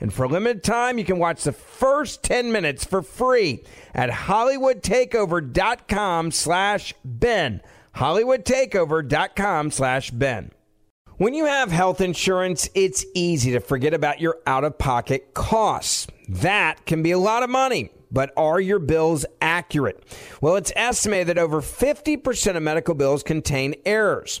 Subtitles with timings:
[0.00, 3.64] And for a limited time, you can watch the first 10 minutes for free
[3.94, 7.62] at hollywoodtakeover.com slash Ben.
[7.94, 10.50] hollywoodtakeover.com slash Ben.
[11.18, 16.06] When you have health insurance, it's easy to forget about your out-of-pocket costs.
[16.28, 17.88] That can be a lot of money.
[18.10, 20.04] But are your bills accurate?
[20.40, 24.40] Well, it's estimated that over 50% of medical bills contain errors.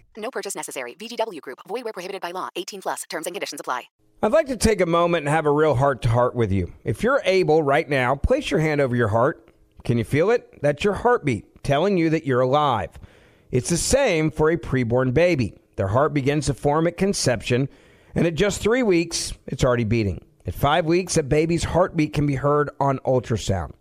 [0.17, 0.95] No purchase necessary.
[0.95, 1.59] VGW Group.
[1.67, 2.49] Void where prohibited by law.
[2.55, 3.03] 18 plus.
[3.09, 3.83] Terms and conditions apply.
[4.23, 6.71] I'd like to take a moment and have a real heart to heart with you.
[6.83, 9.49] If you're able right now, place your hand over your heart.
[9.83, 10.61] Can you feel it?
[10.61, 12.91] That's your heartbeat telling you that you're alive.
[13.51, 15.55] It's the same for a preborn baby.
[15.75, 17.67] Their heart begins to form at conception,
[18.13, 20.23] and at just three weeks, it's already beating.
[20.45, 23.73] At five weeks, a baby's heartbeat can be heard on ultrasound.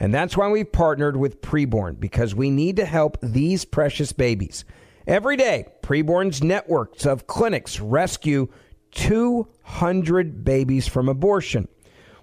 [0.00, 4.64] And that's why we've partnered with Preborn, because we need to help these precious babies.
[5.08, 8.48] Every day, Preborn's networks of clinics rescue
[8.90, 11.66] 200 babies from abortion.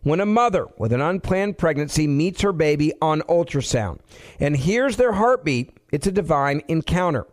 [0.03, 4.01] When a mother with an unplanned pregnancy meets her baby on ultrasound
[4.39, 7.25] and hears their heartbeat, it's a divine encounter.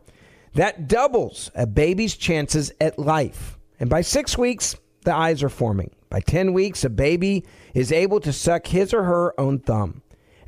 [0.54, 3.58] That doubles a baby's chances at life.
[3.78, 5.90] And by six weeks, the eyes are forming.
[6.08, 10.01] By 10 weeks, a baby is able to suck his or her own thumb.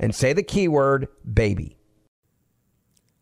[0.00, 1.76] and say the keyword baby.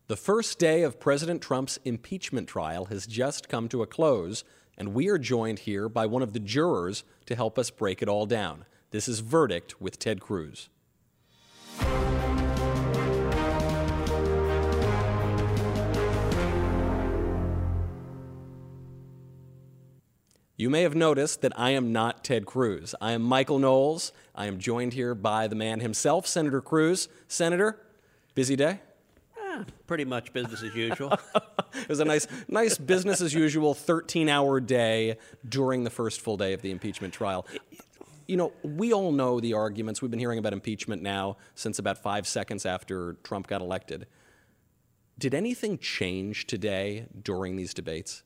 [0.07, 4.43] The first day of President Trump's impeachment trial has just come to a close,
[4.75, 8.09] and we are joined here by one of the jurors to help us break it
[8.09, 8.65] all down.
[8.89, 10.69] This is Verdict with Ted Cruz.
[20.59, 22.93] You may have noticed that I am not Ted Cruz.
[22.99, 24.11] I am Michael Knowles.
[24.39, 27.09] I am joined here by the man himself, Senator Cruz.
[27.27, 27.77] Senator,
[28.35, 28.79] busy day?
[29.37, 31.11] Eh, pretty much business as usual.
[31.73, 35.17] it was a nice, nice business as usual 13 hour day
[35.49, 37.45] during the first full day of the impeachment trial.
[38.27, 40.01] You know, we all know the arguments.
[40.01, 44.07] We've been hearing about impeachment now since about five seconds after Trump got elected.
[45.17, 48.23] Did anything change today during these debates?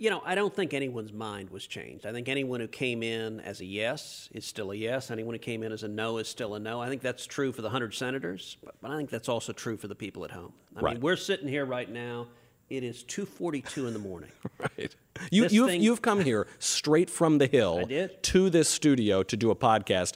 [0.00, 2.06] You know, I don't think anyone's mind was changed.
[2.06, 5.10] I think anyone who came in as a yes is still a yes.
[5.10, 6.80] Anyone who came in as a no is still a no.
[6.80, 9.76] I think that's true for the 100 senators, but, but I think that's also true
[9.76, 10.52] for the people at home.
[10.76, 10.94] I Right.
[10.94, 12.28] mean, we're sitting here right now.
[12.70, 14.30] It is 2:42 in the morning.
[14.58, 14.94] Right.
[15.32, 17.88] You, This you've, thing- you've come here straight from the hill
[18.22, 20.14] to this studio to do a podcast.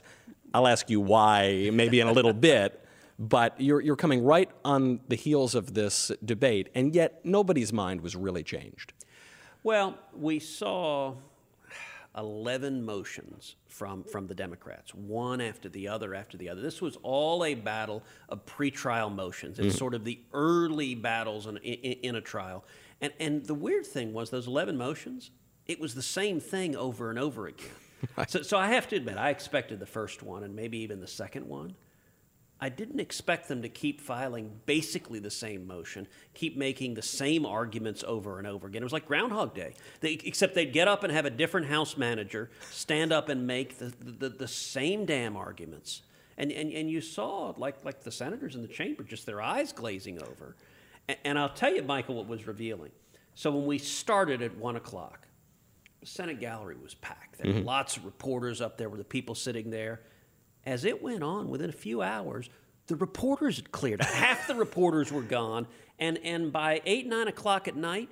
[0.53, 2.85] I'll ask you why, maybe in a little bit,
[3.19, 7.99] but you're, you're coming right on the heels of this debate, and yet nobody's mind
[8.01, 8.93] was really changed.
[9.63, 11.15] Well, we saw
[12.17, 16.61] 11 motions from, from the Democrats, one after the other after the other.
[16.61, 19.59] This was all a battle of pretrial motions.
[19.59, 19.79] It's mm.
[19.79, 22.65] sort of the early battles in, in, in a trial.
[23.01, 25.31] And, and the weird thing was, those 11 motions,
[25.65, 27.67] it was the same thing over and over again.
[28.27, 31.07] So, so I have to admit, I expected the first one and maybe even the
[31.07, 31.73] second one.
[32.63, 37.45] I didn't expect them to keep filing basically the same motion, keep making the same
[37.45, 38.81] arguments over and over again.
[38.81, 41.97] It was like Groundhog Day, they, except they'd get up and have a different House
[41.97, 46.03] manager stand up and make the, the, the same damn arguments.
[46.37, 49.73] And, and, and you saw, like, like the senators in the chamber, just their eyes
[49.73, 50.55] glazing over.
[51.09, 52.91] And, and I'll tell you, Michael, what was revealing.
[53.35, 55.27] So when we started at 1 o'clock,
[55.99, 57.39] the Senate gallery was packed.
[57.39, 57.67] There were mm-hmm.
[57.67, 59.99] lots of reporters up there, were the people sitting there.
[60.65, 62.49] As it went on, within a few hours,
[62.87, 64.01] the reporters had cleared.
[64.01, 65.67] Half the reporters were gone,
[65.99, 68.09] and, and by 8, 9 o'clock at night,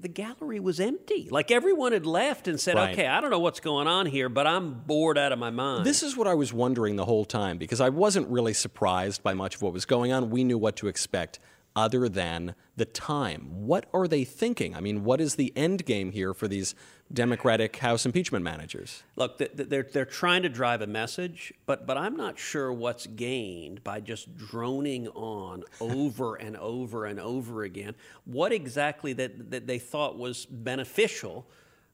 [0.00, 1.28] the gallery was empty.
[1.30, 2.92] Like everyone had left and said, Right.
[2.92, 5.84] okay, I don't know what's going on here, but I'm bored out of my mind.
[5.84, 9.34] This is what I was wondering the whole time because I wasn't really surprised by
[9.34, 10.30] much of what was going on.
[10.30, 11.40] We knew what to expect
[11.78, 13.46] other than the time.
[13.52, 14.74] What are they thinking?
[14.74, 16.74] I mean, what is the end game here for these
[17.12, 19.04] Democratic House impeachment managers?
[19.14, 22.72] Look, th- th- they're, they're trying to drive a message, but, but I'm not sure
[22.72, 27.94] what's gained by just droning on over and over and over again.
[28.24, 31.46] What exactly that, that they thought was beneficial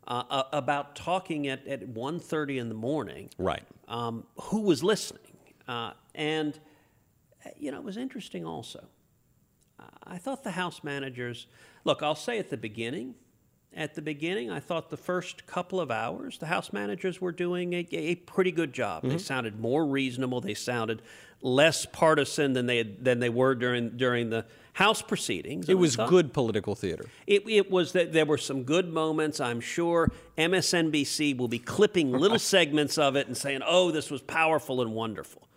[0.09, 3.29] uh, about talking at, at 1.30 in the morning?
[3.37, 3.65] Right.
[3.87, 5.21] Um, who was listening?
[5.69, 6.59] Uh, and,
[7.59, 8.89] you know, it was interesting also.
[10.05, 11.47] I thought the House managers,
[11.85, 13.15] look, I'll say at the beginning,
[13.77, 17.73] at the beginning, I thought the first couple of hours, the House managers were doing
[17.73, 19.03] a, a pretty good job.
[19.03, 19.11] Mm-hmm.
[19.11, 20.41] They sounded more reasonable.
[20.41, 21.03] They sounded
[21.43, 25.69] less partisan than they had, than they were during during the House proceedings.
[25.69, 27.07] It was good political theater.
[27.29, 29.41] It, it was that there were some good moments.
[29.41, 34.21] I'm sure MSNBC will be clipping little segments of it and saying, "Oh, this was
[34.23, 35.49] powerful and wonderful."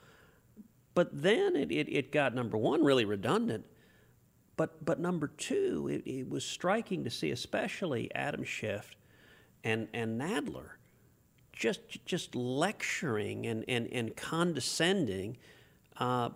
[0.94, 3.65] But then it, it, it got number one really redundant.
[4.57, 8.95] But but number two, it, it was striking to see, especially Adam Schiff
[9.63, 10.71] and and Nadler,
[11.54, 15.38] just just lecturing and and, and condescending.
[15.98, 16.30] Uh,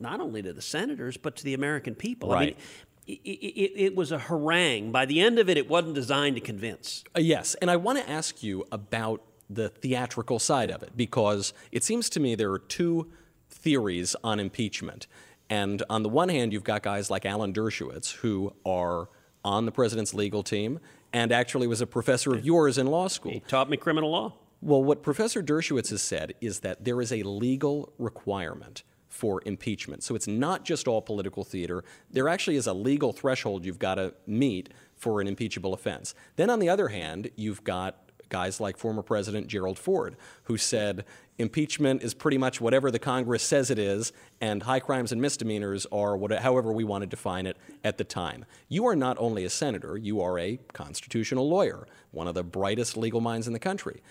[0.00, 2.32] not only to the senators but to the American people.
[2.32, 2.58] I mean, Right.
[3.06, 4.90] it, it, it was a harangue.
[4.90, 7.04] By the end of it, it wasn't designed to convince.
[7.16, 11.52] Uh, yes, and I want to ask you about the theatrical side of it because
[11.70, 13.12] it seems to me there are two
[13.48, 15.06] theories on impeachment.
[15.54, 19.08] And on the one hand, you've got guys like Alan Dershowitz who are
[19.44, 20.80] on the president's legal team
[21.12, 23.30] and actually was a professor of yours in law school.
[23.30, 24.34] He taught me criminal law.
[24.60, 30.02] Well, what Professor Dershowitz has said is that there is a legal requirement for impeachment.
[30.02, 31.84] So it's not just all political theater.
[32.10, 36.16] There actually is a legal threshold you've got to meet for an impeachable offense.
[36.34, 41.04] Then on the other hand, you've got guys like former President Gerald Ford, who said
[41.38, 45.86] impeachment is pretty much whatever the Congress says it is, and high crimes and misdemeanors
[45.92, 48.44] are what, however we want to define it at the time.
[48.68, 52.96] You are not only a senator, you are a constitutional lawyer, one of the brightest
[52.96, 54.02] legal minds in the country.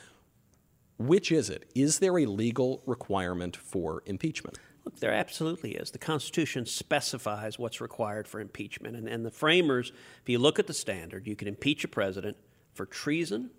[0.97, 1.69] Which is it?
[1.73, 4.59] Is there a legal requirement for impeachment?
[4.85, 5.91] Look, there absolutely is.
[5.91, 8.95] The Constitution specifies what's required for impeachment.
[8.97, 12.37] And, and the framers, if you look at the standard, you can impeach a president
[12.73, 13.49] for treason,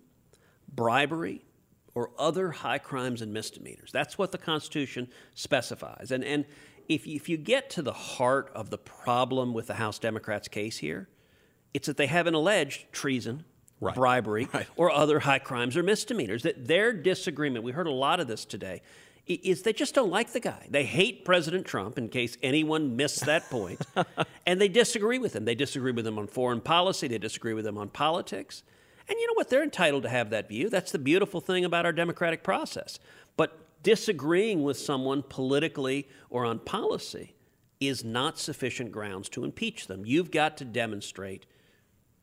[0.75, 1.45] bribery,
[1.93, 3.91] or other high crimes and misdemeanors.
[3.91, 6.11] That's what the Constitution specifies.
[6.11, 6.45] And, and
[6.89, 10.49] if, you, if you get to the heart of the problem with the House Democrats'
[10.49, 11.07] case here,
[11.73, 13.45] it's that they haven't alleged treason,
[13.81, 13.95] Right.
[13.95, 16.43] bribery, or other high crimes or misdemeanors.
[16.43, 18.81] That their disagreement, we heard a lot of this today,
[19.27, 20.67] is they just don't like the guy.
[20.69, 23.81] They hate President Trump, in case anyone missed that point,
[24.45, 25.45] and they disagree with him.
[25.45, 28.63] They disagree with him on foreign policy, they disagree with him on politics.
[29.07, 29.49] And you know what?
[29.49, 30.69] They're entitled to have that view.
[30.69, 32.99] That's the beautiful thing about our democratic process.
[33.37, 37.35] But disagreeing with someone politically or on policy
[37.79, 40.05] is not sufficient grounds to impeach them.
[40.05, 41.45] You've got to demonstrate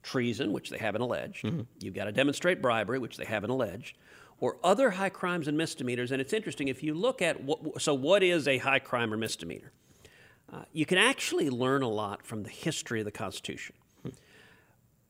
[0.02, 1.44] treason, which they haven't alleged.
[1.78, 3.96] You've got to demonstrate bribery, which they haven't alleged,
[4.40, 6.10] or other high crimes and misdemeanors.
[6.10, 9.16] And it's interesting if you look at what, so what is a high crime or
[9.16, 9.70] misdemeanor?
[10.52, 13.76] Uh, you can actually learn a lot from the history of the Constitution.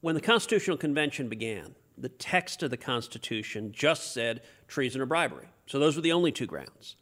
[0.03, 5.47] When the Constitutional Convention began, the text of the Constitution just said treason or bribery.
[5.67, 6.97] So those were the only two grounds.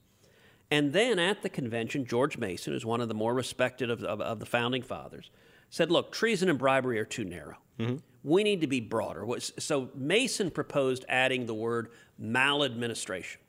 [0.71, 4.21] And then at the convention, George Mason, who's one of the more respected of, of,
[4.21, 5.31] of the founding fathers,
[5.71, 7.57] said, look, treason and bribery are too narrow.
[7.79, 7.97] Mm-hmm.
[8.23, 9.27] We need to be broader.
[9.39, 13.41] So Mason proposed adding the word maladministration.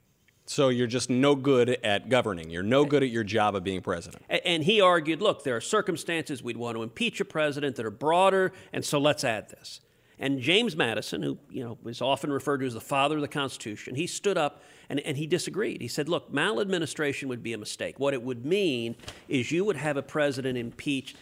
[0.51, 2.49] So you're just no good at governing.
[2.49, 4.21] You're no good at your job of being president.
[4.43, 7.89] And he argued, look, there are circumstances we'd want to impeach a president that are
[7.89, 9.79] broader, and so let's add this.
[10.19, 13.29] And James Madison, who you know is often referred to as the father of the
[13.29, 15.79] Constitution, he stood up and, and he disagreed.
[15.81, 17.97] He said, look, maladministration would be a mistake.
[17.97, 18.97] What it would mean
[19.29, 21.15] is you would have a president impeached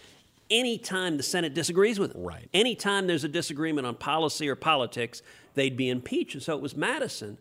[0.49, 2.23] anytime the Senate disagrees with him.
[2.23, 2.49] Right.
[2.51, 5.21] Anytime there's a disagreement on policy or politics,
[5.53, 6.33] they'd be impeached.
[6.33, 7.37] And so it was Madison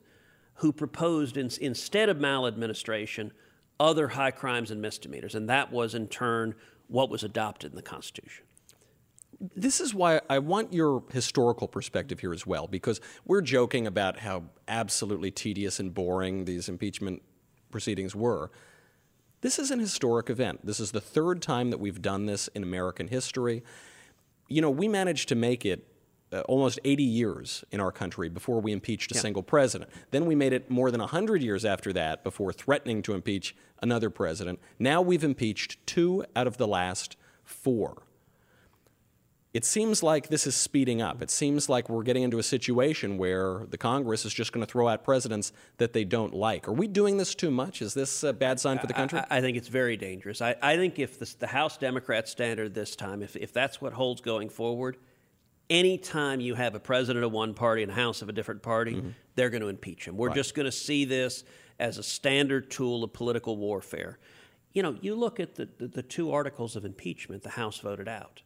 [0.58, 3.32] who proposed, in, instead of maladministration,
[3.80, 5.34] other high crimes and misdemeanors.
[5.34, 6.54] And that was, in turn,
[6.88, 8.44] what was adopted in the Constitution.
[9.40, 14.18] This is why I want your historical perspective here as well, because we're joking about
[14.18, 17.22] how absolutely tedious and boring these impeachment
[17.70, 18.50] proceedings were.
[19.42, 20.66] This is an historic event.
[20.66, 23.62] This is the third time that we've done this in American history.
[24.48, 25.86] You know, we managed to make it
[26.32, 29.90] uh, almost 80 years in our country before we impeached a single president.
[30.10, 34.10] Then we made it more than 100 years after that before threatening to impeach another
[34.10, 34.60] president.
[34.78, 38.02] Now we've impeached two out of the last four
[39.54, 41.22] it seems like this is speeding up.
[41.22, 44.70] It seems like we're getting into a situation where the Congress is just going to
[44.70, 46.68] throw out presidents that they don't like.
[46.68, 47.80] Are we doing this too much?
[47.80, 49.20] Is this a bad sign for the country?
[49.30, 50.42] I, I think it's very dangerous.
[50.42, 53.94] I, I think if the, the House Democrat standard this time, if, if that's what
[53.94, 54.98] holds going forward,
[55.70, 58.94] anytime you have a president of one party and a House of a different party,
[58.94, 59.10] mm-hmm.
[59.34, 60.16] they're going to impeach him.
[60.16, 60.36] We're right.
[60.36, 61.44] just going to see this
[61.78, 64.18] as a standard tool of political warfare.
[64.72, 68.08] You know, you look at the, the, the two articles of impeachment the House voted
[68.08, 68.42] out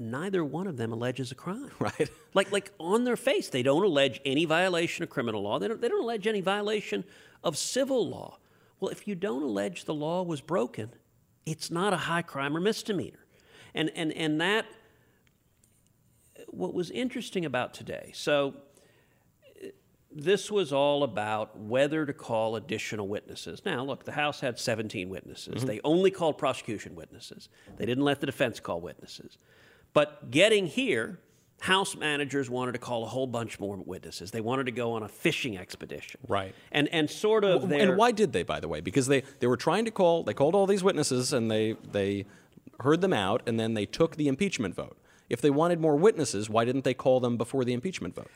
[0.00, 1.70] neither one of them alleges a crime.
[1.78, 2.10] Right.
[2.34, 5.58] Like, like on their face, they don't allege any violation of criminal law.
[5.58, 7.04] They don't, they don't allege any violation
[7.42, 8.38] of civil law.
[8.78, 10.90] Well, if you don't allege the law was broken,
[11.46, 13.26] it's not a high crime or misdemeanor.
[13.74, 14.66] And, and, and that,
[16.50, 18.54] what was interesting about today, so
[20.12, 23.62] this was all about whether to call additional witnesses.
[23.64, 25.56] Now, look, the House had 17 witnesses.
[25.56, 25.66] Mm-hmm.
[25.66, 29.38] They only called prosecution witnesses, they didn't let the defense call witnesses.
[29.92, 31.18] But getting here,
[31.60, 34.30] house managers wanted to call a whole bunch more witnesses.
[34.30, 36.20] They wanted to go on a fishing expedition.
[36.26, 36.54] Right.
[36.72, 38.80] And and sort of And why did they by the way?
[38.80, 42.24] Because they they were trying to call they called all these witnesses and they they
[42.80, 44.96] heard them out and then they took the impeachment vote.
[45.30, 48.30] If they wanted more witnesses, why didn't they call them before the impeachment vote?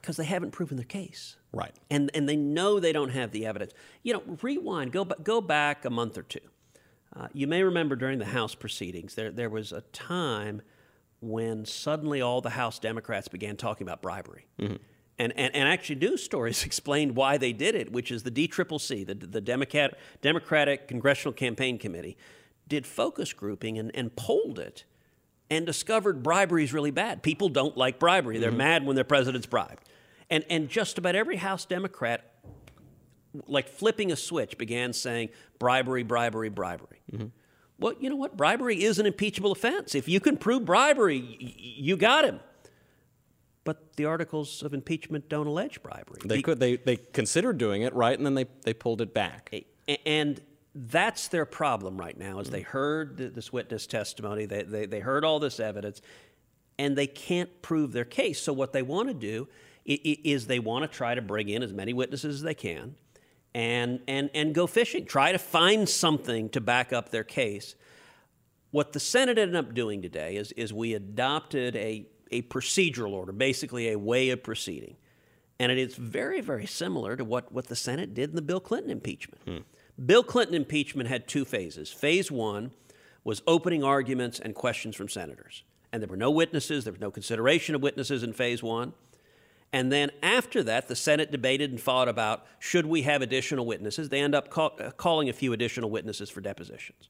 [0.00, 1.36] Because they haven't proven their case.
[1.52, 1.74] Right.
[1.90, 3.72] And and they know they don't have the evidence.
[4.02, 6.40] You know, rewind, go go back a month or two.
[7.16, 10.62] Uh, you may remember during the House proceedings, there there was a time
[11.20, 14.46] when suddenly all the House Democrats began talking about bribery.
[14.60, 14.76] Mm-hmm.
[15.18, 19.06] And, and, and actually, news stories explained why they did it, which is the DCCC,
[19.06, 22.16] the, the Democrat, Democratic Congressional Campaign Committee,
[22.66, 24.84] did focus grouping and, and polled it
[25.50, 27.22] and discovered bribery is really bad.
[27.22, 28.38] People don't like bribery.
[28.38, 28.58] They're mm-hmm.
[28.58, 29.88] mad when their president's bribed.
[30.30, 32.32] And, and just about every House Democrat,
[33.46, 37.00] like flipping a switch, began saying bribery, bribery, bribery.
[37.12, 37.26] Mm-hmm.
[37.78, 38.36] Well, you know what?
[38.36, 39.94] Bribery is an impeachable offense.
[39.94, 42.40] If you can prove bribery, y- you got him.
[43.64, 46.20] But the articles of impeachment don't allege bribery.
[46.24, 46.60] They could.
[46.60, 48.16] They, they considered doing it, right?
[48.16, 49.52] And then they, they pulled it back.
[50.04, 50.40] And
[50.74, 52.66] that's their problem right now is they mm.
[52.66, 56.00] heard this witness testimony, they, they, they heard all this evidence,
[56.78, 58.40] and they can't prove their case.
[58.40, 59.48] So what they want to do
[59.86, 62.96] is they want to try to bring in as many witnesses as they can
[63.54, 65.04] and, and, and go fishing.
[65.04, 67.76] Try to find something to back up their case.
[68.70, 73.32] What the Senate ended up doing today is, is we adopted a, a procedural order,
[73.32, 74.96] basically a way of proceeding.
[75.60, 78.58] And it is very, very similar to what, what the Senate did in the Bill
[78.58, 79.40] Clinton impeachment.
[79.46, 79.58] Hmm.
[80.02, 81.90] Bill Clinton impeachment had two phases.
[81.90, 82.72] Phase one
[83.22, 85.62] was opening arguments and questions from senators.
[85.92, 88.92] And there were no witnesses, there was no consideration of witnesses in phase one.
[89.72, 94.08] And then after that, the Senate debated and fought about should we have additional witnesses.
[94.08, 97.08] They end up call, uh, calling a few additional witnesses for depositions.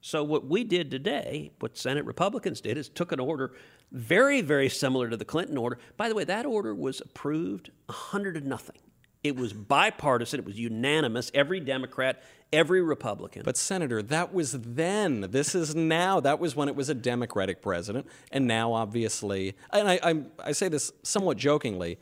[0.00, 3.52] So what we did today, what Senate Republicans did, is took an order
[3.92, 5.78] very, very similar to the Clinton order.
[5.96, 8.78] By the way, that order was approved 100 to nothing.
[9.22, 11.30] It was bipartisan, it was unanimous.
[11.32, 13.42] Every Democrat, every Republican.
[13.44, 15.28] But, Senator, that was then.
[15.30, 16.18] This is now.
[16.18, 18.06] That was when it was a Democratic president.
[18.32, 21.98] And now, obviously, and I, I, I say this somewhat jokingly,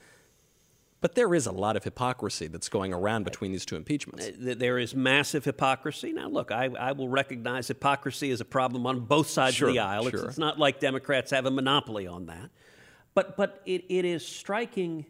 [1.03, 4.27] but there is a lot of hypocrisy that's going around between these two impeachments.
[4.27, 6.13] Uh, there is massive hypocrisy.
[6.13, 9.75] Now, look, I, I will recognize hypocrisy as a problem on both sides sure, of
[9.75, 10.11] the aisle.
[10.11, 10.21] Sure.
[10.21, 12.51] It's, it's, not like Democrats have a monopoly on that.
[13.15, 15.07] But, but it, it is striking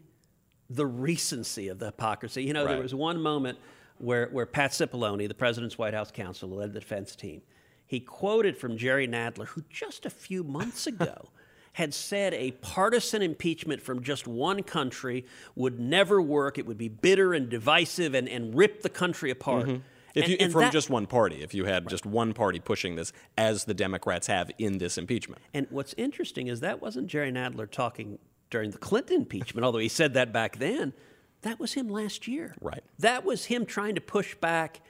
[0.75, 2.43] the recency of the hypocrisy.
[2.43, 2.73] You know, right.
[2.73, 3.57] there was one moment
[3.97, 7.41] where, where Pat Cipollone, the president's White House counsel, led the defense team.
[7.85, 11.29] He quoted from Jerry Nadler, who just a few months ago
[11.73, 15.25] had said a partisan impeachment from just one country
[15.55, 16.57] would never work.
[16.57, 19.67] It would be bitter and divisive and, and rip the country apart.
[19.67, 19.81] Mm-hmm.
[20.13, 21.89] If you, and from that, just one party, if you had right.
[21.89, 25.41] just one party pushing this, as the Democrats have in this impeachment.
[25.53, 28.19] And what's interesting is that wasn't Jerry Nadler talking
[28.51, 30.93] during the Clinton impeachment, although he said that back then.
[31.41, 32.55] That was him last year.
[32.61, 32.83] Right.
[32.99, 34.81] That was him trying to push back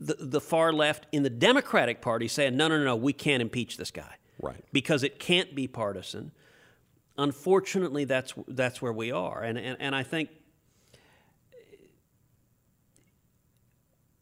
[0.00, 3.40] the, the far left in the Democratic Party saying, no, no, no, no, we can't
[3.40, 4.16] impeach this guy.
[4.42, 4.64] Right.
[4.72, 6.32] Because it can't be partisan.
[7.16, 9.42] Unfortunately, that's, that's where we are.
[9.42, 10.30] And, and, and I think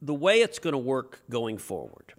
[0.02, 2.12] the way it's going to work going forward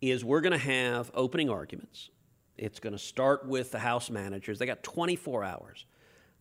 [0.00, 2.10] is we're going to have opening arguments.
[2.56, 4.58] It's going to start with the House managers.
[4.58, 5.84] They got 24 hours.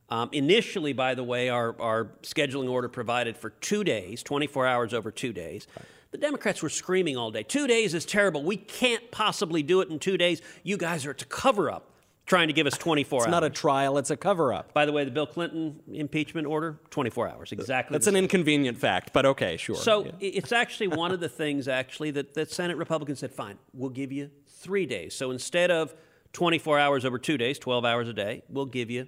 [0.09, 4.93] Um, initially, by the way, our, our scheduling order provided for two days, 24 hours
[4.93, 5.65] over two days.
[6.11, 8.43] The Democrats were screaming all day two days is terrible.
[8.43, 10.41] We can't possibly do it in two days.
[10.61, 11.89] You guys are to cover up
[12.25, 13.31] trying to give us 24 It's hours.
[13.31, 14.73] not a trial, it's a cover up.
[14.73, 17.93] By the way, the Bill Clinton impeachment order, 24 hours, exactly.
[17.95, 18.23] That's an same.
[18.25, 19.75] inconvenient fact, but okay, sure.
[19.75, 20.11] So Yeah.
[20.21, 24.11] it's actually one of the things actually that, that Senate Republicans said, fine, we'll give
[24.13, 25.13] you three days.
[25.15, 25.93] So instead of
[26.33, 29.07] 24 hours over two days, 12 hours a day, we'll give you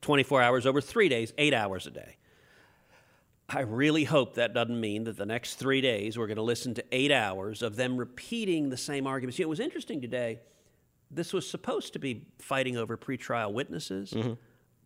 [0.00, 2.16] 24 hours over three days, eight hours a day.
[3.48, 6.74] I really hope that doesn't mean that the next three days we're going to listen
[6.74, 9.38] to eight hours of them repeating the same arguments.
[9.38, 10.40] You know, it was interesting today.
[11.10, 14.32] This was supposed to be fighting over pretrial witnesses, mm-hmm.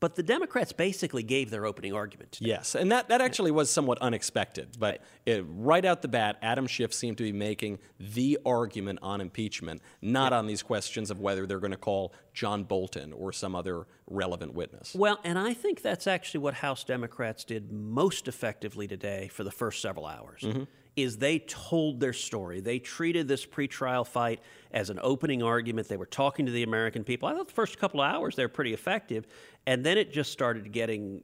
[0.00, 2.32] But the Democrats basically gave their opening argument.
[2.32, 2.50] today.
[2.50, 4.76] Yes, and that, that actually was somewhat unexpected.
[4.78, 9.20] But it, right out the bat, Adam Schiff seemed to be making the argument on
[9.20, 13.54] impeachment, not on these questions of whether they're going to call John Bolton or some
[13.54, 14.94] other relevant witness.
[14.94, 19.50] Well, and I think that's actually what House Democrats did most effectively today for the
[19.50, 20.42] first several hours.
[20.42, 20.64] Mm-hmm.
[20.98, 22.60] Is they told their story.
[22.60, 24.40] They treated this pretrial fight
[24.72, 25.88] as an opening argument.
[25.88, 27.28] They were talking to the American people.
[27.28, 29.26] I thought the first couple of hours they were pretty effective,
[29.66, 31.22] and then it just started getting.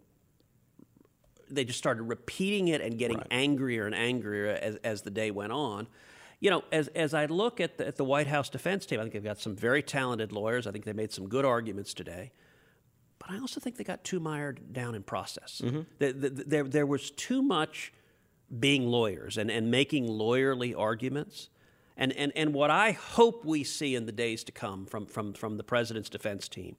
[1.51, 5.53] They just started repeating it and getting angrier and angrier as, as the day went
[5.53, 5.89] on.
[6.41, 9.03] You know, as, as I look at the, at the White House defense team, I
[9.03, 10.67] think they've got some very talented lawyers.
[10.67, 12.33] I think they made some good arguments today
[13.27, 15.63] but I also think they got too mired down in process.
[15.65, 15.81] Mm-hmm.
[15.99, 17.91] The- the- the- there, there was too much
[18.59, 21.49] being lawyers and, and making lawyerly arguments.
[21.97, 25.33] And, and, and what I hope we see in the days to come from, from,
[25.33, 26.77] from the president's defense team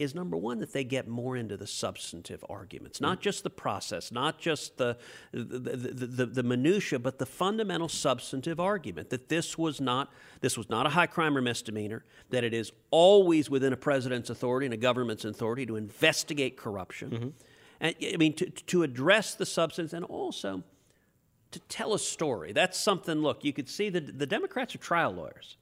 [0.00, 3.22] is number one, that they get more into the substantive arguments, not mm.
[3.22, 4.96] just the process, not just the,
[5.32, 10.56] the, the, the, the minutia, but the fundamental substantive argument that this was not this
[10.56, 14.66] was not a high crime or misdemeanor, that it is always within a president's authority
[14.66, 17.10] and a government's authority to investigate corruption.
[17.10, 17.28] Mm-hmm.
[17.80, 20.62] And I mean to, to address the substance and also
[21.52, 22.52] to tell a story.
[22.52, 25.56] That's something, look, you could see that the Democrats are trial lawyers.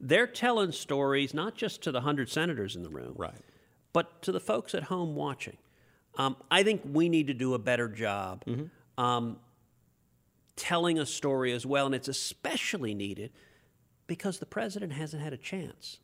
[0.00, 3.32] They're telling stories not just to the 100 senators in the room, Right.
[3.92, 5.56] but to the folks at home watching.
[6.16, 8.44] Um, I think we need to do a better job
[8.98, 9.38] um,
[10.56, 13.30] telling a story as well, and it's especially needed
[14.06, 15.98] because the president hasn't had a chance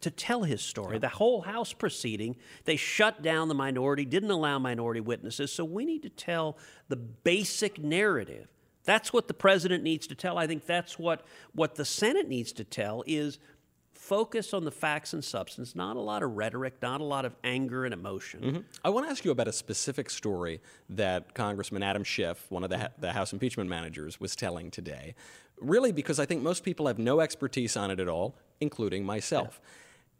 [0.00, 0.98] to tell his story.
[0.98, 5.84] The whole House proceeding, they shut down the minority, didn't allow minority witnesses, so we
[5.84, 6.56] need to tell
[6.88, 8.48] the basic narrative.
[8.84, 10.38] That's what the president needs to tell.
[10.38, 13.38] I think that's what, what the Senate needs to tell is
[13.92, 17.34] focus on the facts and substance, not a lot of rhetoric, not a lot of
[17.42, 18.40] anger and emotion.
[18.40, 18.60] Mm-hmm.
[18.84, 22.70] I want to ask you about a specific story that Congressman Adam Schiff, one of
[22.70, 25.14] the, the House impeachment managers, was telling today.
[25.58, 29.60] Really, because I think most people have no expertise on it at all, including myself.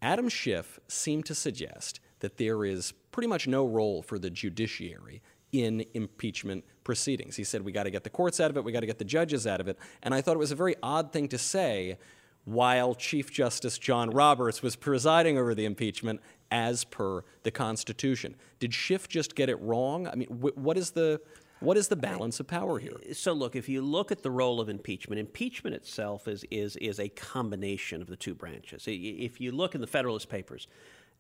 [0.01, 5.21] Adam Schiff seemed to suggest that there is pretty much no role for the judiciary
[5.53, 7.37] in impeachment proceedings.
[7.37, 8.99] He said we got to get the courts out of it, we got to get
[8.99, 9.79] the judges out of it.
[10.03, 11.99] And I thought it was a very odd thing to say
[12.45, 16.21] while Chief Justice John Roberts was presiding over the impeachment
[16.51, 18.37] as per the Constitution.
[18.59, 20.07] Did Schiff just get it wrong?
[20.07, 21.21] I mean, wh- what is the
[21.61, 22.93] what is the balance of power here?
[23.15, 27.01] So look, if you look at the role of impeachment, impeachment itself is is is
[27.01, 28.85] a combination of the two branches.
[28.87, 30.69] If you look in the Federalist Papers,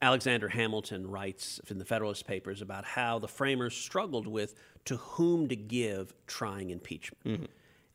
[0.04, 5.48] Alexander Hamilton writes in the Federalist Papers about how the framers struggled with to whom
[5.48, 7.24] to give trying impeachment.
[7.24, 7.44] Mm-hmm.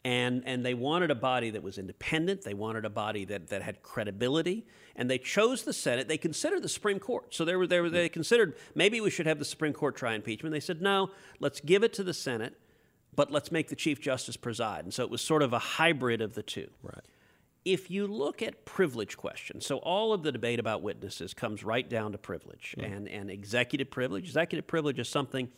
[0.06, 2.42] And, and they wanted a body that was independent.
[2.42, 4.66] They wanted a body that, that had credibility.
[4.96, 6.08] And they chose the Senate.
[6.08, 7.32] They considered the Supreme Court.
[7.36, 8.14] So they, were, they, were, they mm-hmm.
[8.14, 10.52] considered maybe we should have the Supreme Court try impeachment.
[10.52, 12.56] They said, no, let's give it to the Senate,
[13.16, 14.84] but let's make the Chief Justice preside.
[14.84, 16.70] And so it was sort of a hybrid of the two.
[16.82, 17.06] Right.
[17.66, 21.88] If you look at privilege questions, so all of the debate about witnesses comes right
[21.88, 24.26] down to privilege and, and executive privilege.
[24.26, 25.50] Executive privilege is something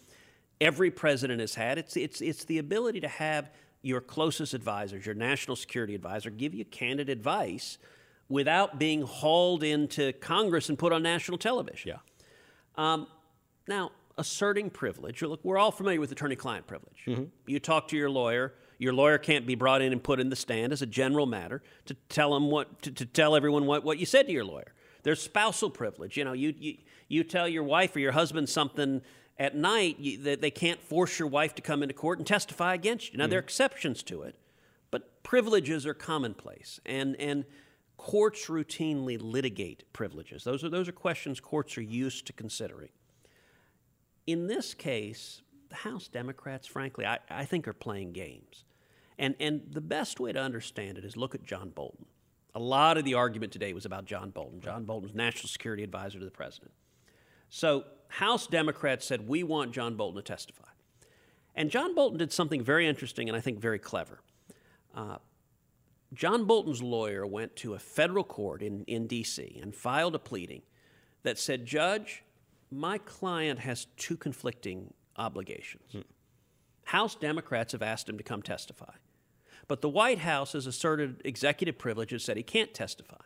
[0.59, 1.77] every president has had.
[1.77, 6.53] It's, it's, it's the ability to have your closest advisors, your national security advisor, give
[6.53, 7.77] you candid advice
[8.29, 11.89] without being hauled into Congress and put on national television.
[11.89, 12.93] Yeah.
[12.93, 13.07] Um,
[13.67, 17.03] now, asserting privilege, look, we're all familiar with attorney client privilege.
[17.47, 20.35] You talk to your lawyer, your lawyer can't be brought in and put in the
[20.35, 23.99] stand as a general matter to tell them what to, to tell everyone what, what
[23.99, 24.73] you said to your lawyer.
[25.03, 26.17] There's spousal privilege.
[26.17, 29.03] You know, you, you, you tell your wife or your husband something
[29.37, 32.73] at night you, that they can't force your wife to come into court and testify
[32.73, 33.19] against you.
[33.19, 33.49] Now, there are mm-hmm.
[33.49, 34.35] exceptions to it,
[34.89, 36.79] but privileges are commonplace.
[36.83, 37.45] And, and
[37.97, 40.43] courts routinely litigate privileges.
[40.43, 42.89] Those are, those are questions courts are used to considering.
[44.25, 48.65] In this case, the House Democrats, frankly, I, I think are playing games.
[49.21, 52.07] And, and the best way to understand it is look at John Bolton.
[52.55, 54.59] A lot of the argument today was about John Bolton.
[54.59, 56.71] John Bolton's national security advisor to the president.
[57.49, 60.67] So, House Democrats said, We want John Bolton to testify.
[61.55, 64.21] And John Bolton did something very interesting and I think very clever.
[64.95, 65.17] Uh,
[66.13, 69.59] John Bolton's lawyer went to a federal court in, in D.C.
[69.61, 70.63] and filed a pleading
[71.21, 72.23] that said, Judge,
[72.71, 75.95] my client has two conflicting obligations.
[76.85, 78.93] House Democrats have asked him to come testify,
[79.71, 83.21] but the White House has asserted executive privilege and said he can't testify.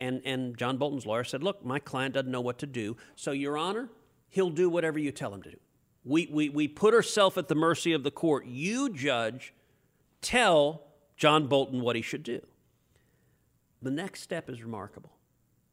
[0.00, 3.32] And, and John Bolton's lawyer said, Look, my client doesn't know what to do, so,
[3.32, 3.90] Your Honor,
[4.30, 5.58] he'll do whatever you tell him to do.
[6.02, 8.46] We, we, we put ourselves at the mercy of the court.
[8.46, 9.52] You, judge,
[10.22, 10.80] tell
[11.18, 12.40] John Bolton what he should do.
[13.82, 15.12] The next step is remarkable.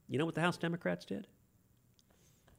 [0.09, 1.27] You know what the House Democrats did?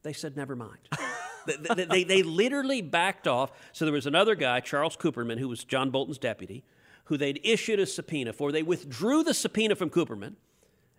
[0.01, 0.89] They said, never mind.
[1.45, 3.51] they, they, they, they literally backed off.
[3.71, 6.63] So there was another guy, Charles Kupperman, who was John Bolton's deputy,
[7.05, 8.51] who they'd issued a subpoena for.
[8.51, 10.35] They withdrew the subpoena from Kupperman,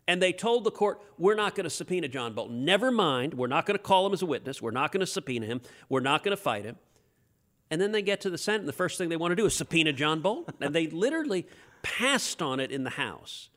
[0.08, 2.64] and they told the court, We're not going to subpoena John Bolton.
[2.64, 3.34] Never mind.
[3.34, 4.62] We're not going to call him as a witness.
[4.62, 5.60] We're not going to subpoena him.
[5.88, 6.76] We're not going to fight him.
[7.70, 9.46] And then they get to the Senate, and the first thing they want to do
[9.46, 10.54] is subpoena John Bolton.
[10.60, 11.46] and they literally
[11.82, 13.48] passed on it in the House.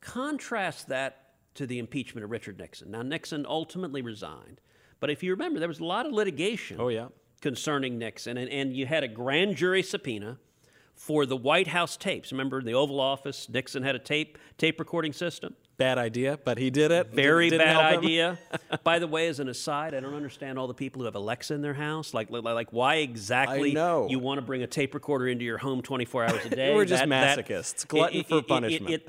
[0.00, 1.20] Contrast that
[1.54, 2.90] to the impeachment of Richard Nixon.
[2.90, 4.60] Now, Nixon ultimately resigned.
[5.00, 7.08] But if you remember, there was a lot of litigation Oh, yeah.
[7.40, 10.38] concerning Nixon, and, and you had a grand jury subpoena
[10.94, 12.32] for the White House tapes.
[12.32, 15.54] Remember, in the Oval Office, Nixon had a tape tape recording system.
[15.76, 17.08] Bad idea, but he did it.
[17.12, 18.38] Very Didn't bad idea.
[18.84, 21.52] By the way, as an aside, I don't understand all the people who have Alexa
[21.52, 22.14] in their house.
[22.14, 25.82] Like, like, like why exactly you want to bring a tape recorder into your home
[25.82, 26.74] 24 hours a day?
[26.74, 29.02] We're just masochists, glutton for punishment.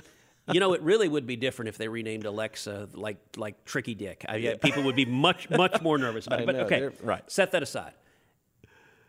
[0.51, 4.25] you know, it really would be different if they renamed Alexa like like Tricky Dick.
[4.27, 6.45] I, yeah, people would be much much more nervous about it.
[6.47, 7.23] But know, okay, right.
[7.29, 7.93] Set that aside.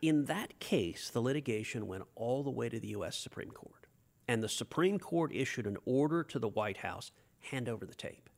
[0.03, 3.17] In that case, the litigation went all the way to the U.S.
[3.17, 3.87] Supreme Court,
[4.29, 7.11] and the Supreme Court issued an order to the White House:
[7.51, 8.29] hand over the tape.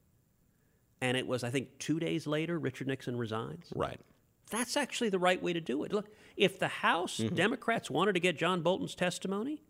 [1.00, 3.66] And it was, I think, two days later, Richard Nixon resigns.
[3.74, 4.00] Right.
[4.50, 5.92] That's actually the right way to do it.
[5.92, 7.34] Look, if the House Mm-hmm.
[7.34, 9.62] Democrats wanted to get John Bolton's testimony,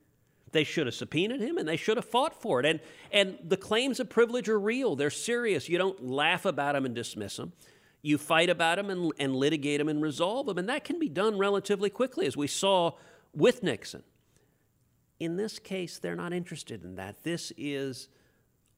[0.53, 2.67] they should have subpoenaed him and they should have fought for it.
[2.67, 2.81] And
[3.13, 4.97] and the claims of privilege are real.
[4.97, 5.69] They're serious.
[5.69, 7.53] You don't laugh about them and dismiss them.
[8.03, 10.59] You fight about them and, and litigate them and resolve them.
[10.59, 12.93] And that can be done relatively quickly, as we saw
[13.35, 14.03] with Nixon.
[15.19, 17.25] In this case, they're not interested in that.
[17.25, 18.09] This is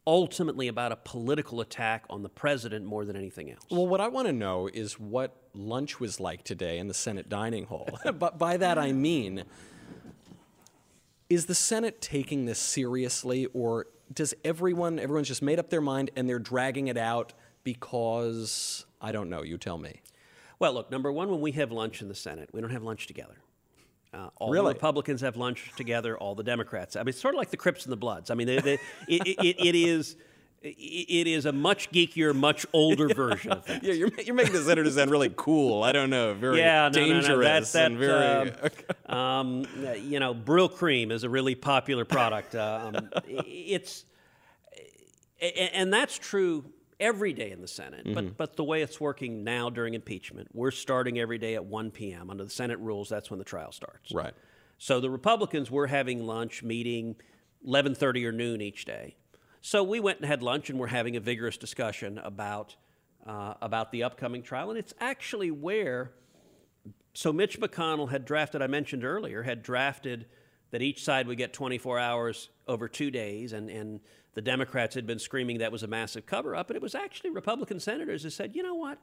[0.06, 3.62] ultimately about a political attack on the president more than anything else.
[3.70, 7.28] Well, what I want to know is what lunch was like today in the Senate
[7.28, 7.88] dining hall.
[8.18, 9.44] but by that I mean,
[11.28, 16.11] is the Senate taking this seriously, or does everyone everyone's just made up their mind
[16.16, 19.42] and they're dragging it out because I don't know?
[19.42, 20.00] You tell me.
[20.58, 23.06] Well, look, number one, when we have lunch in the Senate, we don't have lunch
[23.06, 23.36] together.
[24.12, 24.72] Uh, all Really?
[24.72, 26.96] the Republicans have lunch together, all the Democrats.
[26.96, 28.30] I mean, it's sort of like the Crips and the Bloods.
[28.30, 28.74] I mean, they, they,
[29.08, 30.16] it, it, it is.
[30.62, 33.82] It is a much geekier, much older version of that.
[33.82, 35.82] Yeah, you're, you're making the senators sound really cool.
[35.82, 37.42] I don't know, very yeah, no, dangerous no, no.
[37.42, 37.86] That's that.
[37.86, 38.52] and very.
[39.06, 42.54] um, um, uh, you know, Brylcreem is a really popular product.
[42.54, 43.08] Uh, um,
[43.46, 44.04] it's,
[45.40, 46.62] and that's true
[47.00, 48.04] every day in the Senate.
[48.04, 48.14] Mm-hmm.
[48.14, 51.90] But but the way it's working now during impeachment, we're starting every day at 1
[51.90, 52.30] p.m.
[52.30, 53.08] under the Senate rules.
[53.08, 54.12] That's when the trial starts.
[54.12, 54.34] Right.
[54.78, 57.16] So the Republicans were having lunch, meeting
[57.66, 59.16] 11:30 or noon each day.
[59.62, 62.76] So we went and had lunch, and we're having a vigorous discussion about
[63.26, 64.70] uh, about the upcoming trial.
[64.70, 66.12] And it's actually where
[67.12, 68.62] so Mitch McConnell had drafted.
[68.62, 70.26] I mentioned earlier had drafted
[70.70, 74.00] that each side would get 24 hours over two days, and and
[74.35, 77.30] the Democrats had been screaming that was a massive cover up, and it was actually
[77.30, 78.98] Republican senators who said, you know what?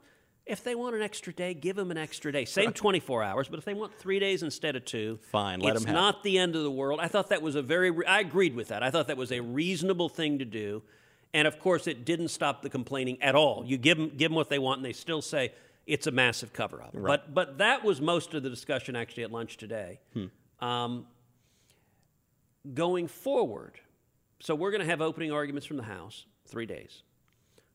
[0.45, 2.45] If they want an extra day, give them an extra day.
[2.45, 5.83] Same 24 hours, but if they want three days instead of two, Fine, let it's
[5.83, 7.01] 'em have It's not the end of the world.
[7.01, 8.81] I thought that was a very, re- I agreed with that.
[8.81, 10.83] I thought that was a reasonable thing to do.
[11.33, 13.65] And of course, it didn't stop the complaining at all.
[13.65, 15.51] You give them, give them what they want, and they still say
[15.85, 16.91] it's a massive cover up.
[17.07, 19.99] But, but that was most of the discussion actually at lunch today.
[20.61, 21.05] Um,
[22.73, 23.79] going forward,
[24.39, 27.03] so we're going to have opening arguments from the House, three days.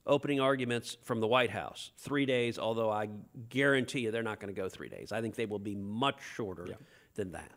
[0.07, 3.09] Opening arguments from the White House, three days, although I
[3.49, 5.13] guarantee you they're not going to go three days.
[5.13, 6.67] I think they will be much shorter
[7.15, 7.53] than that.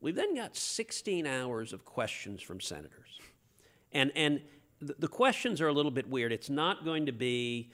[0.00, 3.20] We've then got 16 hours of questions from senators.
[3.92, 4.40] And, and
[4.80, 6.32] the, the questions are a little bit weird.
[6.32, 7.70] It's not going to be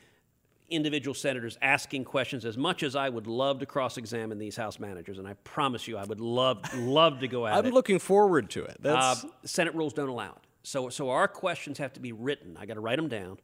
[0.70, 4.78] individual senators asking questions as much as I would love to cross examine these House
[4.78, 5.18] managers.
[5.18, 7.74] And I promise you, I would love, love to go at I'm it.
[7.74, 8.76] looking forward to it.
[8.80, 10.46] That's Uh, Senate rules don't allow it.
[10.62, 12.56] So, so our questions have to be written.
[12.58, 13.38] I got to write them down,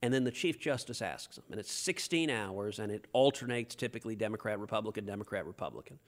[0.00, 4.16] and then the Chief Justice asks them, and it's 16 hours, and it alternates typically
[4.16, 5.98] Democrat, Republican, Democrat, Republican.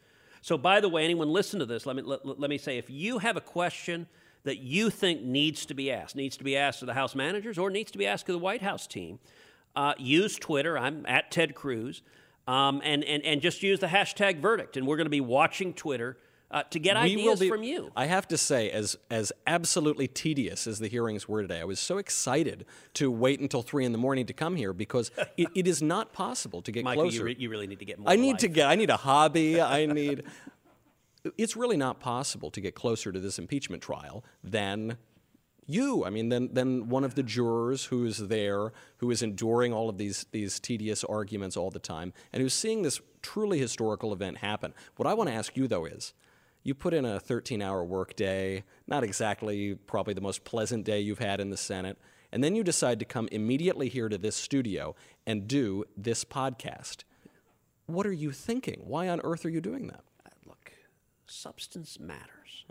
[0.40, 2.88] So, by the way, anyone listen to this, let me, let, let me say if
[2.88, 4.06] you have a question
[4.44, 7.58] that you think needs to be asked, needs to be asked to the House managers
[7.58, 9.18] or needs to be asked to the White House team,
[9.76, 10.76] uh, use Twitter.
[10.78, 12.02] I'm at Ted Cruz.
[12.48, 14.76] Um, and, and, and just use the hashtag verdict.
[14.76, 16.16] And we're going to be watching Twitter
[16.50, 17.90] uh, to get We ideas be- from you.
[17.96, 21.80] I have to say, as as absolutely tedious as the hearings were today, I was
[21.80, 25.66] so excited to wait until three in the morning to come here because it, it
[25.66, 27.18] is not possible to get Michael, closer.
[27.18, 28.08] you, re- you really need to get more.
[28.08, 28.40] I need life.
[28.40, 28.68] to get.
[28.68, 29.60] I need a hobby.
[29.60, 30.22] I need.
[31.36, 34.98] It's really not possible to get closer to this impeachment trial than
[35.66, 36.04] you.
[36.04, 39.88] I mean, then than one of the jurors who is there, who is enduring all
[39.88, 44.38] of these these tedious arguments all the time, and who's seeing this truly historical event
[44.38, 44.74] happen.
[44.96, 46.14] What I want to ask you though is.
[46.62, 51.20] You put in a 13 hour workday, not exactly probably the most pleasant day you've
[51.20, 51.96] had in the Senate,
[52.32, 54.96] and then you decide to come immediately here to this studio
[55.28, 57.04] and do this podcast.
[57.86, 58.80] What are you thinking?
[58.84, 60.02] Why on earth are you doing that?
[60.26, 60.72] Uh, look,
[61.24, 62.64] substance matters.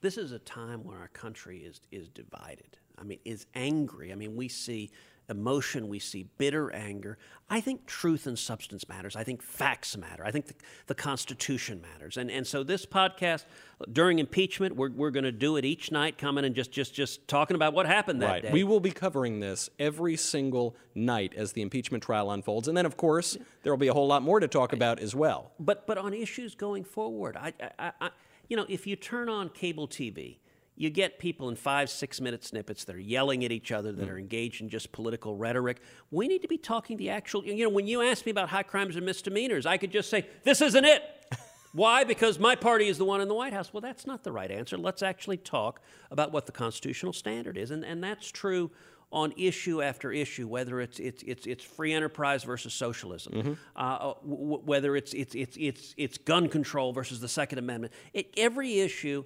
[0.00, 2.78] This is a time when our country is, is divided.
[2.98, 4.12] I mean, is angry.
[4.12, 4.90] I mean, we see
[5.30, 7.16] emotion, we see bitter anger.
[7.48, 9.14] I think truth and substance matters.
[9.14, 10.24] I think facts matter.
[10.24, 10.54] I think the,
[10.88, 12.16] the Constitution matters.
[12.16, 13.44] And, and so this podcast,
[13.92, 17.26] during impeachment, we're, we're going to do it each night, coming and just, just, just
[17.28, 18.42] talking about what happened that right.
[18.42, 18.52] day.
[18.52, 22.66] We will be covering this every single night as the impeachment trial unfolds.
[22.66, 25.14] And then, of course, there will be a whole lot more to talk about as
[25.14, 25.52] well.
[25.60, 28.10] but but on issues going forward, I, I, I,
[28.50, 30.38] you know, if you turn on cable TV,
[30.74, 34.08] you get people in five, six minute snippets that are yelling at each other, that
[34.08, 34.12] mm.
[34.12, 35.80] are engaged in just political rhetoric.
[36.10, 37.44] We need to be talking the actual.
[37.44, 40.26] You know, when you ask me about high crimes and misdemeanors, I could just say,
[40.42, 41.02] "This isn't it."
[41.72, 42.02] Why?
[42.02, 43.72] Because my party is the one in the White House.
[43.72, 44.76] Well, that's not the right answer.
[44.76, 48.72] Let's actually talk about what the constitutional standard is, and and that's true
[49.12, 54.16] on issue after issue, whether it's it's it's, it's free enterprise versus socialism, uh, w-
[54.22, 57.92] w- whether it's it's it's it's it's gun control versus the Second Amendment.
[58.12, 59.24] It, every issue,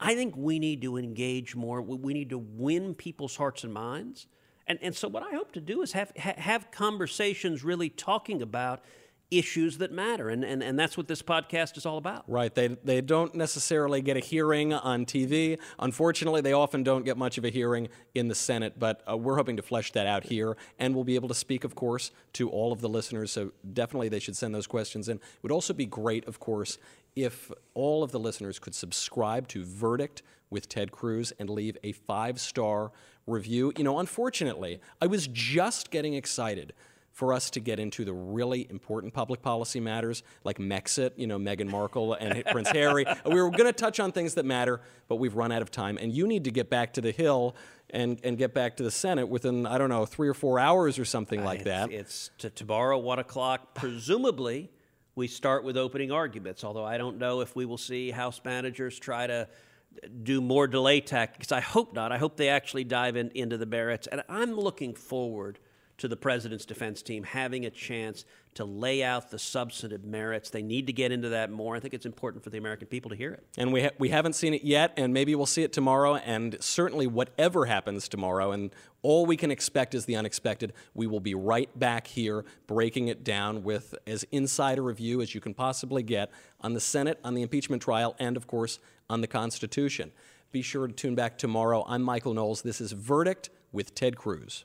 [0.00, 1.82] I think we need to engage more.
[1.82, 4.26] We, we need to win people's hearts and minds.
[4.66, 8.40] And and so what I hope to do is have ha- have conversations really talking
[8.40, 8.82] about
[9.30, 12.24] issues that matter, and and and that's what this podcast is all about.
[12.26, 12.54] Right.
[12.54, 15.58] They, they don't necessarily get a hearing on TV.
[15.78, 19.36] Unfortunately, they often don't get much of a hearing in the Senate, but uh, we're
[19.36, 20.56] hoping to flesh that out here.
[20.78, 23.30] And we'll be able to speak, of course, to all of the listeners.
[23.30, 25.16] So definitely they should send those questions in.
[25.16, 26.78] It would also be great, of course,
[27.14, 31.92] if all of the listeners could subscribe to Verdict with Ted Cruz and leave a
[31.92, 32.92] five star
[33.26, 33.72] review.
[33.76, 36.72] You know, unfortunately, I was just getting excited
[37.18, 41.36] for us to get into the really important public policy matters like Megxit, you know,
[41.36, 43.04] Meghan Markle and Prince Harry.
[43.26, 45.98] We were going to touch on things that matter, but we've run out of time.
[46.00, 47.56] And you need to get back to the Hill
[47.90, 50.96] and, and get back to the Senate within, I don't know, three or four hours
[50.96, 51.90] or something like uh, that.
[51.90, 53.74] It's, it's to tomorrow, one o'clock.
[53.74, 54.70] Presumably,
[55.16, 56.62] we start with opening arguments.
[56.62, 59.48] Although I don't know if we will see House managers try to
[60.04, 61.50] uh, do more delay tactics.
[61.50, 62.12] I hope not.
[62.12, 64.06] I hope they actually dive in, into the merits.
[64.06, 65.58] And I'm looking forward
[65.98, 70.50] to the president's defense team having a chance to lay out the substantive merits.
[70.50, 71.76] They need to get into that more.
[71.76, 73.44] I think it's important for the American people to hear it.
[73.56, 76.16] And we, ha- we haven't seen it yet, and maybe we'll see it tomorrow.
[76.16, 78.70] And certainly, whatever happens tomorrow, and
[79.02, 83.24] all we can expect is the unexpected, we will be right back here breaking it
[83.24, 86.30] down with as inside a review as you can possibly get
[86.60, 88.78] on the Senate, on the impeachment trial, and of course,
[89.10, 90.12] on the Constitution.
[90.50, 91.84] Be sure to tune back tomorrow.
[91.86, 92.62] I'm Michael Knowles.
[92.62, 94.64] This is Verdict with Ted Cruz.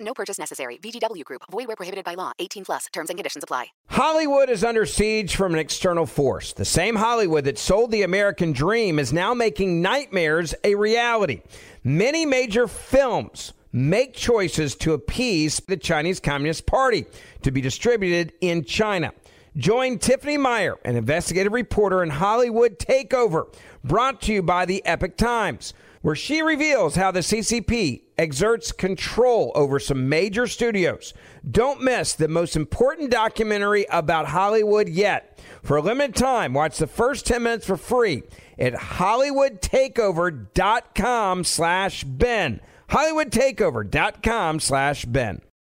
[0.00, 0.78] No purchase necessary.
[0.78, 1.42] VGW Group.
[1.50, 2.32] Void where prohibited by law.
[2.38, 2.86] 18 plus.
[2.92, 3.66] Terms and conditions apply.
[3.88, 6.52] Hollywood is under siege from an external force.
[6.52, 11.42] The same Hollywood that sold the American dream is now making nightmares a reality.
[11.84, 17.06] Many major films make choices to appease the Chinese Communist Party
[17.42, 19.12] to be distributed in China.
[19.56, 23.54] Join Tiffany Meyer, an investigative reporter in Hollywood Takeover,
[23.84, 29.52] brought to you by the Epoch Times, where she reveals how the CCP exerts control
[29.54, 31.12] over some major studios.
[31.48, 35.38] Don't miss the most important documentary about Hollywood yet.
[35.62, 38.22] For a limited time, watch the first 10 minutes for free
[38.58, 42.60] at hollywoodtakeover.com slash Ben.
[42.90, 45.40] hollywoodtakeover.com slash Ben.